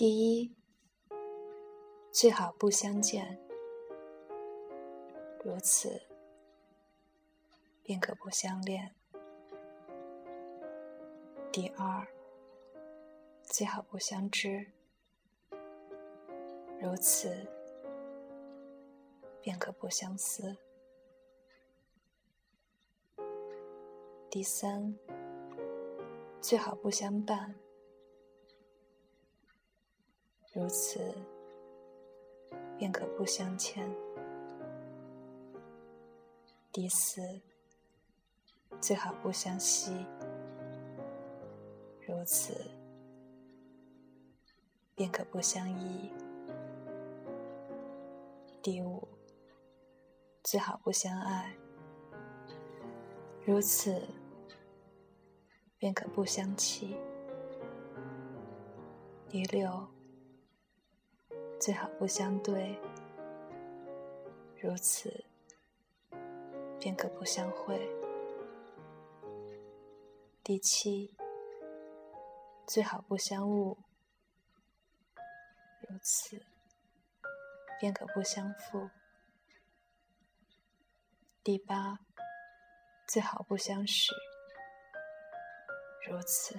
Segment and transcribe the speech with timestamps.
[0.00, 0.56] 第一，
[2.10, 3.38] 最好不相见，
[5.44, 6.00] 如此
[7.82, 8.94] 便可不相恋。
[11.52, 12.08] 第二，
[13.42, 14.72] 最好不相知，
[16.80, 17.46] 如此
[19.42, 20.56] 便可不相思。
[24.30, 24.98] 第三，
[26.40, 27.54] 最好不相伴，
[30.52, 31.00] 如此
[32.76, 33.88] 便可不相欠。
[36.72, 37.20] 第四，
[38.80, 39.92] 最好不相惜，
[42.06, 42.54] 如此
[44.94, 46.10] 便可不相依。
[48.62, 49.06] 第五，
[50.42, 51.56] 最好不相爱，
[53.44, 54.00] 如此。
[55.78, 56.94] 便可不相弃。
[59.30, 59.88] 第六，
[61.60, 62.80] 最好不相对，
[64.62, 65.26] 如此
[66.78, 67.78] 便可不相会。
[70.42, 71.14] 第七，
[72.66, 73.76] 最好不相误，
[75.80, 76.42] 如此
[77.78, 78.88] 便可不相负。
[81.44, 81.98] 第八，
[83.06, 84.14] 最好不相识。
[86.08, 86.58] 如此，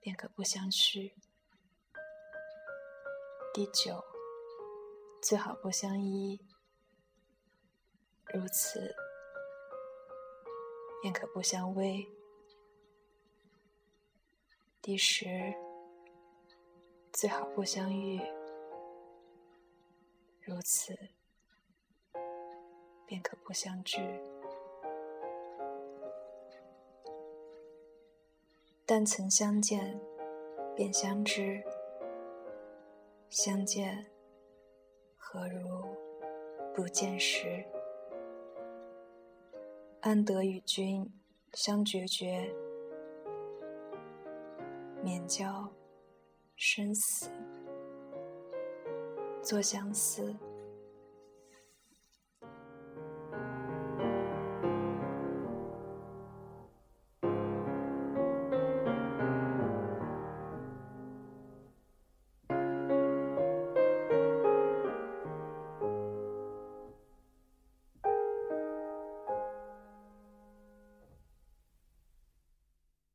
[0.00, 1.14] 便可不相续。
[3.54, 4.02] 第九，
[5.20, 6.40] 最好不相依。
[8.32, 8.94] 如此，
[11.02, 12.08] 便可不相偎。
[14.80, 15.26] 第十，
[17.12, 18.22] 最好不相遇。
[20.40, 20.96] 如此，
[23.04, 24.00] 便可不相聚。
[28.86, 30.00] 但曾相见，
[30.74, 31.62] 便相知；
[33.32, 34.04] 相见，
[35.16, 35.96] 何如
[36.74, 37.64] 不见时？
[40.02, 41.10] 安得与君
[41.54, 42.54] 相决绝，
[45.02, 45.66] 免教
[46.56, 47.30] 生死
[49.42, 50.36] 作相思。